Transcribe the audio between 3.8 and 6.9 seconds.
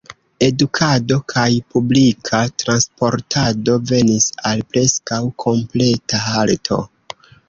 venis al preskaŭ kompleta halto.